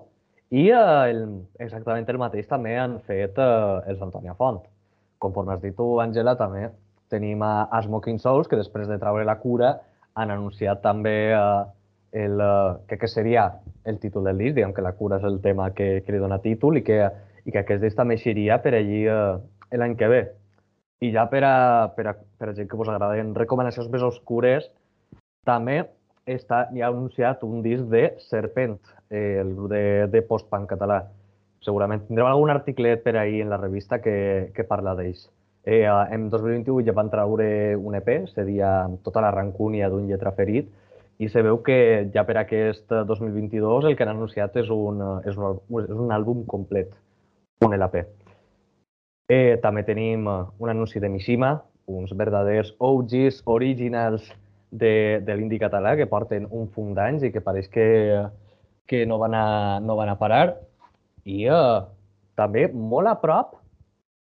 i 0.51 0.69
eh, 0.69 1.11
el, 1.11 1.25
exactament 1.63 2.07
el 2.11 2.21
mateix 2.21 2.47
també 2.47 2.77
han 2.79 2.99
fet 3.07 3.39
eh, 3.39 3.91
els 3.91 4.01
Antònia 4.03 4.35
Font. 4.39 4.61
Conforme 5.21 5.53
has 5.53 5.61
dit 5.63 5.75
tu, 5.77 5.93
Àngela, 6.03 6.35
també 6.39 6.69
tenim 7.11 7.43
a, 7.43 7.67
a 7.71 7.81
Smoking 7.83 8.19
Souls, 8.19 8.47
que 8.47 8.59
després 8.59 8.87
de 8.89 8.97
treure 8.99 9.27
la 9.27 9.37
cura 9.39 9.75
han 10.15 10.31
anunciat 10.33 10.81
també 10.83 11.15
eh, 11.35 11.61
el, 12.11 12.41
que, 12.87 12.97
que 12.97 13.07
seria 13.07 13.47
el 13.85 13.99
títol 13.99 14.25
del 14.27 14.37
disc, 14.37 14.55
diguem 14.55 14.73
que 14.75 14.83
la 14.83 14.93
cura 14.99 15.17
és 15.21 15.25
el 15.27 15.39
tema 15.41 15.71
que, 15.73 16.01
que 16.05 16.13
li 16.13 16.19
dona 16.21 16.41
títol 16.43 16.81
i 16.81 16.83
que, 16.83 16.99
i 17.45 17.51
que 17.53 17.63
aquest 17.63 17.81
disc 17.83 17.97
també 17.97 18.17
eixiria 18.19 18.59
per 18.63 18.75
allí 18.77 19.05
eh, 19.07 19.77
l'any 19.79 19.95
que 19.97 20.11
ve. 20.11 20.21
I 21.01 21.09
ja 21.15 21.25
per 21.31 21.41
a, 21.47 21.55
per 21.95 22.05
a, 22.11 22.13
per 22.37 22.51
a 22.51 22.53
gent 22.57 22.69
que 22.69 22.77
us 22.77 22.91
agraden 22.91 23.33
recomanacions 23.35 23.89
més 23.89 24.03
oscures, 24.05 24.67
també 25.47 25.79
està, 26.29 26.67
hi 26.73 26.83
ha 26.83 26.91
anunciat 26.91 27.41
un 27.47 27.63
disc 27.65 27.87
de 27.89 28.11
Serpent, 28.27 28.77
eh, 29.09 29.39
el 29.41 29.55
grup 29.55 29.71
de, 29.71 29.83
de 30.11 30.21
post-punk 30.27 30.69
català. 30.69 31.01
Segurament 31.65 32.03
tindrem 32.07 32.29
algun 32.29 32.51
articlet 32.53 33.01
per 33.03 33.15
ahir 33.17 33.41
en 33.43 33.49
la 33.53 33.57
revista 33.61 34.01
que, 34.01 34.51
que 34.53 34.65
parla 34.67 34.93
d'ells. 34.97 35.29
Eh, 35.63 35.85
en 35.85 36.29
2021 36.29 36.85
ja 36.85 36.93
van 36.97 37.09
treure 37.13 37.75
un 37.77 37.95
EP, 37.97 38.09
seria 38.33 38.89
tota 39.05 39.21
la 39.21 39.29
rancúnia 39.33 39.89
d'un 39.89 40.07
lletra 40.09 40.33
ferit, 40.37 40.69
i 41.21 41.29
se 41.29 41.43
veu 41.45 41.59
que 41.61 41.77
ja 42.13 42.23
per 42.25 42.39
aquest 42.41 42.89
2022 42.89 43.85
el 43.85 43.95
que 43.97 44.05
han 44.07 44.15
anunciat 44.15 44.55
és 44.57 44.71
un, 44.73 45.01
és 45.29 45.37
un, 45.37 45.59
és 45.83 45.99
un 46.05 46.13
àlbum 46.15 46.45
complet, 46.49 46.89
un 47.61 47.75
LP. 47.77 48.01
Eh, 49.29 49.59
també 49.61 49.83
tenim 49.85 50.25
un 50.25 50.71
anunci 50.73 50.99
de 50.99 51.11
Mishima, 51.13 51.53
uns 51.85 52.13
verdaders 52.17 52.73
OGs 52.79 53.43
originals 53.45 54.25
de, 54.71 55.21
de 55.21 55.35
l'indi 55.37 55.59
català 55.61 55.93
que 55.99 56.09
porten 56.09 56.47
un 56.49 56.71
fum 56.73 56.95
d'anys 56.97 57.27
i 57.27 57.31
que 57.31 57.43
pareix 57.45 57.69
que, 57.69 57.85
que 58.89 59.05
no, 59.05 59.19
van 59.21 59.37
a, 59.37 59.45
no 59.83 59.95
van 59.99 60.09
a 60.09 60.17
parar. 60.17 60.45
I 61.29 61.45
eh, 61.53 61.81
també 62.39 62.65
molt 62.73 63.11
a 63.11 63.17
prop, 63.21 63.59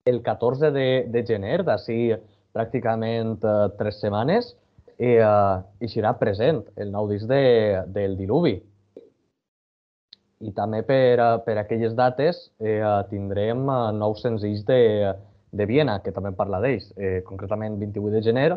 el 0.05 0.21
14 0.21 0.69
de, 0.75 0.89
de 1.09 1.25
gener, 1.25 1.63
d'ací 1.65 2.13
pràcticament 2.53 3.39
eh, 3.41 3.57
tres 3.79 4.03
setmanes, 4.05 4.53
i, 4.99 5.17
uh, 5.19 5.63
i 5.81 5.91
serà 5.91 6.15
present 6.19 6.63
el 6.81 6.93
nou 6.93 7.09
disc 7.11 7.27
de, 7.31 7.85
del 7.95 8.17
Diluvi. 8.19 8.55
I 10.45 10.53
també 10.55 10.83
per, 10.87 11.19
uh, 11.19 11.39
per 11.45 11.57
aquelles 11.59 11.95
dates 11.97 12.51
eh, 12.61 12.83
tindrem 13.09 13.65
uh, 13.65 13.93
nous 13.97 14.21
senzills 14.21 14.65
de, 14.69 15.15
de 15.55 15.67
Viena, 15.67 16.01
que 16.05 16.13
també 16.13 16.35
parla 16.37 16.61
d'ells, 16.61 16.91
eh, 16.99 17.23
concretament 17.27 17.79
28 17.81 18.13
de 18.13 18.23
gener, 18.27 18.49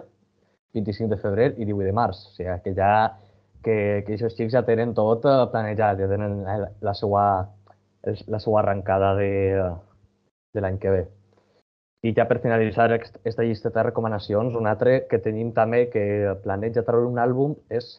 25 0.75 1.09
de 1.13 1.19
febrer 1.21 1.51
i 1.55 1.65
18 1.65 1.87
de 1.87 1.95
març. 1.95 2.25
O 2.27 2.35
sigui, 2.35 2.57
que 2.65 2.73
ja 2.77 2.91
que, 3.63 4.03
que 4.07 4.17
aquests 4.17 4.37
xics 4.37 4.55
ja 4.57 4.63
tenen 4.67 4.93
tot 4.97 5.25
planejat, 5.51 6.01
ja 6.01 6.09
tenen 6.11 6.41
la 6.81 6.93
seva, 6.97 7.23
la 8.03 8.39
seva 8.43 8.61
arrencada 8.61 9.13
de, 9.19 9.31
de 10.53 10.63
l'any 10.63 10.81
que 10.81 10.93
ve. 10.93 11.05
I 12.07 12.13
ja 12.15 12.23
per 12.29 12.39
finalitzar 12.39 12.87
aquesta 12.95 13.43
llista 13.43 13.71
de 13.73 13.83
recomanacions, 13.83 14.55
un 14.55 14.69
altre 14.69 15.01
que 15.11 15.19
tenim 15.19 15.49
també 15.55 15.87
que 15.91 16.03
planeja 16.43 16.85
treure 16.87 17.09
un 17.09 17.19
àlbum 17.19 17.57
és 17.73 17.97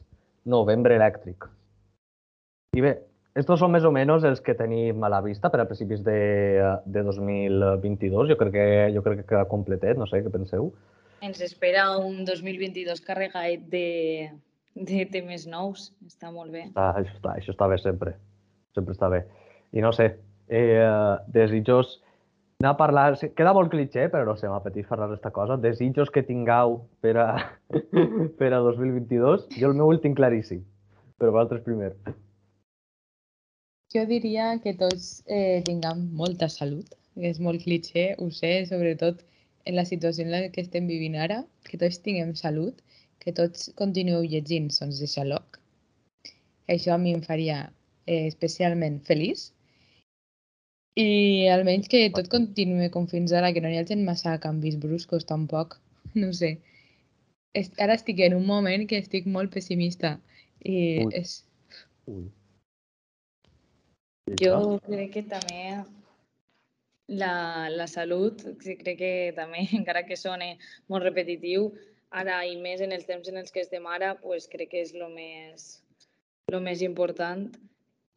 Novembre 0.49 0.97
Elèctric. 0.97 1.45
I 2.79 2.85
bé, 2.85 2.95
estos 3.39 3.61
són 3.61 3.75
més 3.75 3.85
o 3.85 3.91
menys 3.93 4.25
els 4.25 4.41
que 4.45 4.55
tenim 4.57 5.05
a 5.05 5.11
la 5.13 5.21
vista 5.25 5.51
per 5.53 5.61
a 5.61 5.67
principis 5.69 6.01
de, 6.07 6.19
de 6.87 7.05
2022. 7.05 8.31
Jo 8.31 8.39
crec, 8.41 8.55
que, 8.55 8.67
jo 8.95 9.03
crec 9.05 9.21
que 9.21 9.29
queda 9.35 9.49
completet, 9.51 9.99
no 10.01 10.09
sé 10.09 10.23
què 10.25 10.33
penseu. 10.33 10.73
Ens 11.25 11.43
espera 11.45 11.91
un 11.99 12.25
2022 12.25 13.03
carregat 13.05 13.69
de, 13.73 14.31
de 14.75 15.05
temes 15.13 15.47
nous. 15.51 15.91
Està 16.07 16.33
molt 16.33 16.55
bé. 16.55 16.69
Està, 16.71 16.91
això, 17.03 17.15
està, 17.19 17.37
això 17.37 17.55
està 17.57 17.71
bé 17.71 17.81
sempre. 17.83 18.17
Sempre 18.79 18.97
està 18.97 19.13
bé. 19.13 19.25
I 19.77 19.85
no 19.85 19.93
sé, 19.93 20.13
eh, 20.49 20.83
desitjos 21.35 21.99
Anem 22.61 22.73
a 22.73 22.79
parlar, 22.79 23.11
queda 23.39 23.53
molt 23.55 23.69
cliché, 23.71 24.09
però 24.11 24.25
no 24.27 24.33
sé, 24.35 24.49
m'apeteix 24.51 24.87
parlar 24.91 25.07
d'esta 25.13 25.31
cosa. 25.31 25.57
Desitjos 25.63 26.09
que 26.11 26.25
tingueu 26.27 26.73
per 27.05 27.13
a, 27.23 27.27
per 28.41 28.49
a 28.57 28.59
2022. 28.65 29.45
Jo 29.55 29.69
el 29.69 29.77
meu 29.79 29.93
el 29.95 30.01
tinc 30.03 30.17
claríssim, 30.19 30.65
però 31.23 31.31
vosaltres 31.37 31.63
primer. 31.63 31.93
Jo 33.95 34.03
diria 34.11 34.49
que 34.65 34.73
tots 34.81 35.07
eh, 35.31 35.63
tinguem 35.69 36.03
molta 36.23 36.49
salut. 36.51 36.97
És 37.31 37.39
molt 37.39 37.63
cliché, 37.63 38.09
ho 38.19 38.27
sé, 38.35 38.51
sobretot 38.67 39.23
en 39.63 39.79
la 39.79 39.87
situació 39.87 40.27
en 40.27 40.35
la 40.35 40.41
que 40.51 40.67
estem 40.67 40.91
vivint 40.91 41.15
ara, 41.15 41.45
que 41.63 41.79
tots 41.79 42.03
tinguem 42.03 42.35
salut, 42.43 42.83
que 43.23 43.37
tots 43.39 43.71
continueu 43.79 44.27
llegint 44.27 44.67
Sons 44.75 44.99
de 44.99 45.07
Xaloc. 45.15 45.61
Això 46.67 46.97
a 46.97 46.99
mi 46.99 47.15
em 47.15 47.23
faria 47.23 47.69
eh, 47.69 48.27
especialment 48.27 48.99
feliç. 49.07 49.53
I 50.99 51.47
almenys 51.55 51.87
que 51.91 52.01
tot 52.15 52.27
continuï 52.33 52.89
com 52.95 53.07
fins 53.11 53.35
ara, 53.37 53.53
que 53.55 53.63
no 53.63 53.71
hi 53.71 53.79
hagi 53.79 53.97
massa 54.03 54.39
canvis 54.43 54.79
bruscos 54.87 55.29
tampoc. 55.29 55.79
No 56.19 56.33
sé. 56.33 56.57
Est 57.59 57.75
ara 57.85 57.95
estic 57.99 58.21
en 58.25 58.35
un 58.39 58.47
moment 58.49 58.87
que 58.89 58.99
estic 59.03 59.27
molt 59.29 59.53
pessimista 59.53 60.15
i 60.65 60.79
Ui. 61.05 61.13
és... 61.21 61.35
Ui. 62.09 62.25
Jo 64.41 64.57
crec 64.87 65.13
que 65.13 65.23
també 65.29 65.61
la, 67.09 67.69
la 67.73 67.87
salut, 67.87 68.43
sí, 68.65 68.77
crec 68.81 68.99
que 69.01 69.13
també, 69.37 69.67
encara 69.81 70.05
que 70.09 70.17
sone 70.17 70.55
molt 70.89 71.05
repetitiu, 71.05 71.71
ara 72.11 72.41
i 72.49 72.57
més 72.61 72.81
en 72.85 72.93
els 72.97 73.07
temps 73.09 73.29
en 73.29 73.41
els 73.41 73.53
que 73.53 73.65
estem 73.65 73.87
ara, 73.87 74.15
pues 74.23 74.49
crec 74.49 74.73
que 74.73 74.83
és 74.85 74.95
el 74.97 75.09
més, 75.15 75.69
lo 76.53 76.61
més 76.65 76.83
important. 76.85 77.49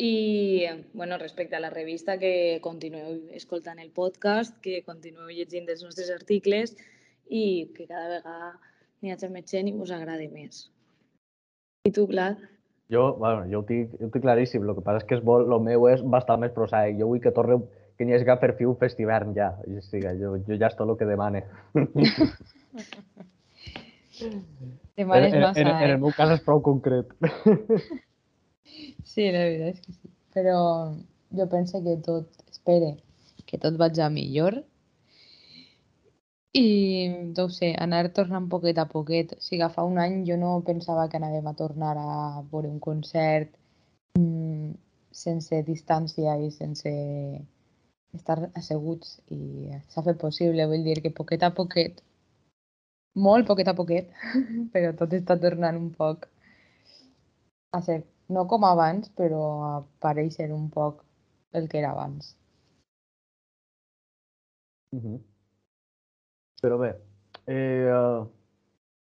I, 0.04 0.66
bueno, 0.94 1.20
respecte 1.20 1.56
a 1.56 1.60
la 1.60 1.70
revista, 1.70 2.18
que 2.18 2.58
continueu 2.64 3.20
escoltant 3.38 3.78
el 3.78 3.92
podcast, 3.94 4.56
que 4.58 4.80
continueu 4.82 5.30
llegint 5.30 5.70
els 5.70 5.84
nostres 5.86 6.10
articles 6.10 6.74
i 7.30 7.70
que 7.76 7.86
cada 7.86 8.08
vegada 8.16 8.50
n'hi 9.04 9.14
hagi 9.14 9.30
més 9.30 9.46
gent 9.54 9.70
i 9.70 9.76
us 9.78 9.94
agradi 9.94 10.26
més. 10.34 10.64
I 11.86 11.94
tu, 11.94 12.08
Vlad? 12.10 12.42
Jo, 12.90 13.14
bueno, 13.22 13.46
jo 13.54 13.62
ho 13.62 13.68
tinc, 13.70 13.94
jo 14.02 14.10
ho 14.10 14.12
tinc 14.16 14.26
claríssim, 14.26 14.66
el 14.66 14.74
que 14.74 14.88
passa 14.90 15.04
és 15.04 15.08
que 15.08 15.20
és 15.20 15.24
molt, 15.30 15.46
el 15.46 15.62
meu 15.70 15.86
és 15.94 16.02
bastant 16.02 16.42
més 16.42 16.58
prosaic. 16.58 16.98
Jo 16.98 17.14
vull 17.14 17.22
que 17.22 17.38
torni, 17.38 17.62
que 17.94 18.10
n'hi 18.10 18.18
hagi 18.18 18.26
per 18.42 18.56
fi 18.58 18.66
un 18.74 18.82
festivern 18.82 19.38
ja. 19.38 19.54
O 19.70 19.86
sigui, 19.86 20.18
jo, 20.18 20.34
jo 20.50 20.58
ja 20.58 20.74
és 20.74 20.82
tot 20.82 20.90
el 20.90 20.98
que 20.98 21.06
demane. 21.14 21.46
Demanes 24.98 25.30
en, 25.30 25.38
en, 25.38 25.42
massa, 25.46 25.62
en, 25.62 25.68
en 25.68 25.76
eh? 25.78 25.94
el 25.94 26.02
meu 26.02 26.18
cas 26.18 26.40
és 26.40 26.42
prou 26.42 26.58
concret. 26.66 27.14
Sí, 29.12 29.26
la 29.32 29.46
veritat 29.46 29.76
és 29.76 29.86
que 29.86 29.94
sí. 29.94 30.12
Però 30.36 30.58
jo 31.38 31.48
penso 31.54 31.82
que 31.84 31.96
tot, 32.06 32.28
espere, 32.52 32.92
que 33.46 33.60
tot 33.64 33.80
vagi 33.82 34.02
a 34.02 34.10
millor. 34.10 34.62
I, 36.60 36.64
no 37.38 37.46
ho 37.48 37.50
sé, 37.56 37.72
anar 37.86 38.04
tornant 38.18 38.48
poquet 38.52 38.80
a 38.84 38.88
poquet. 38.92 39.36
O 39.38 39.44
sigui, 39.46 39.68
fa 39.76 39.86
un 39.88 40.00
any 40.04 40.22
jo 40.28 40.38
no 40.40 40.52
pensava 40.68 41.08
que 41.10 41.20
anàvem 41.20 41.48
a 41.48 41.56
tornar 41.64 41.96
a 42.00 42.12
veure 42.52 42.72
un 42.72 42.80
concert 42.88 43.54
mm, 44.20 44.72
sense 45.24 45.62
distància 45.68 46.36
i 46.46 46.52
sense 46.52 46.92
estar 48.18 48.38
asseguts 48.62 49.20
i 49.32 49.42
s'ha 49.88 50.04
fet 50.08 50.20
possible. 50.26 50.68
Vull 50.74 50.84
dir 50.88 51.00
que 51.04 51.14
poquet 51.22 51.44
a 51.48 51.52
poquet, 51.62 52.04
molt 53.28 53.48
poquet 53.48 53.72
a 53.72 53.76
poquet, 53.80 54.12
però 54.74 54.92
tot 55.00 55.16
està 55.20 55.40
tornant 55.40 55.80
un 55.80 55.90
poc 55.96 56.28
a 57.72 57.82
ser, 57.82 58.02
no 58.36 58.48
com 58.48 58.66
abans, 58.66 59.10
però 59.18 59.46
a 59.68 59.72
pareixer 60.04 60.52
un 60.56 60.70
poc 60.74 61.04
el 61.58 61.68
que 61.72 61.80
era 61.80 61.92
abans. 61.92 62.36
Uh 64.92 65.00
-huh. 65.00 65.20
Però 66.62 66.78
bé, 66.78 66.96
eh, 67.48 68.26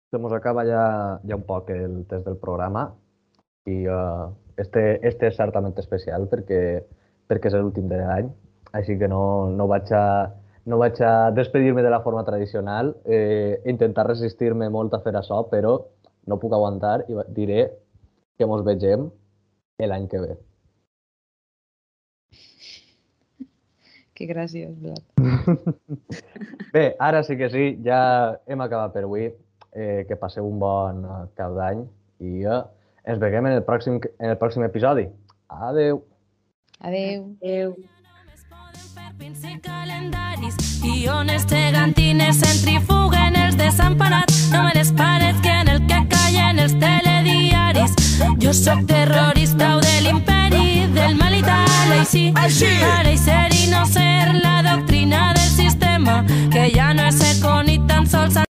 se 0.10 0.18
mos 0.18 0.34
acaba 0.34 0.66
ja, 0.66 1.20
ja 1.28 1.36
un 1.36 1.44
poc 1.46 1.70
el 1.70 2.06
test 2.08 2.26
del 2.26 2.38
programa 2.38 2.96
i 3.66 3.86
uh, 3.88 4.32
este, 4.58 5.00
este 5.08 5.28
és 5.28 5.36
certament 5.38 5.78
especial 5.78 6.28
perquè, 6.32 6.84
perquè 7.30 7.48
és 7.52 7.54
l'últim 7.54 7.88
de 7.88 7.98
l'any, 7.98 8.30
així 8.74 8.98
que 8.98 9.08
no, 9.08 9.50
no 9.50 9.68
vaig 9.68 9.92
a, 9.94 10.34
no 10.65 10.78
vaig 10.78 11.02
a 11.02 11.32
despedir-me 11.32 11.84
de 11.86 11.89
la 11.89 12.02
forma 12.02 12.24
tradicional, 12.26 12.96
eh, 13.06 13.62
intentar 13.65 14.08
resistir-me 14.08 14.70
molt 14.70 14.94
a 14.94 15.02
fer 15.06 15.13
això, 15.15 15.44
però 15.50 15.78
no 16.26 16.39
puc 16.39 16.54
aguantar 16.54 17.04
i 17.08 17.18
diré 17.36 17.70
que 18.38 18.46
mos 18.46 18.63
vegem 18.65 19.10
l'any 19.88 20.08
que 20.12 20.20
ve. 20.20 20.38
Que 24.13 24.26
graciós, 24.26 24.76
Vlad. 24.82 25.04
Bé, 26.74 26.96
ara 27.00 27.24
sí 27.24 27.38
que 27.39 27.48
sí, 27.50 27.70
ja 27.86 28.02
hem 28.48 28.60
acabat 28.60 28.92
per 28.92 29.06
avui. 29.08 29.30
Eh, 29.72 30.04
que 30.10 30.15
passeu 30.18 30.48
un 30.50 30.58
bon 30.58 31.04
cap 31.38 31.54
d'any 31.54 31.84
i 32.26 32.42
eh, 32.42 32.62
ens 33.06 33.20
veiem 33.22 33.46
en 33.46 33.60
el 33.60 33.62
pròxim, 33.68 34.00
en 34.18 34.34
el 34.34 34.38
pròxim 34.42 34.65
episodi. 34.65 35.06
Adeu! 35.70 36.02
Adeu. 36.82 37.76
Pinci 39.20 39.58
calendaris, 39.60 40.56
guiones 40.82 41.44
gegantines 41.50 42.39
centrifuguen 42.39 43.36
els 43.36 43.58
desemparats, 43.60 44.48
no 44.54 44.63
me 44.63 44.72
les 44.78 44.94
parets 44.96 45.44
que 45.44 45.52
en 45.62 45.74
el 45.76 45.84
que 45.92 46.00
callen 46.15 46.63
els 46.63 46.74
telediaris. 46.80 46.99
Yo 48.38 48.53
soy 48.53 48.86
terrorista 48.86 49.77
o 49.77 49.79
del 49.79 50.03
l'imperi 50.03 50.88
del 50.93 51.15
mal 51.15 51.36
i 51.36 51.41
tal, 51.41 51.91
així. 51.99 52.32
Així! 52.36 52.71
Pareixer 52.82 53.47
i 53.55 53.69
no 53.71 53.86
ser 53.86 54.34
la 54.43 54.62
doctrina 54.63 55.34
del 55.34 55.49
sistema, 55.49 56.23
que 56.51 56.69
ya 56.71 56.93
no 56.93 57.08
és 57.08 57.19
ser 57.19 57.39
con 57.43 57.67
tan 57.88 58.08
sols... 58.08 58.39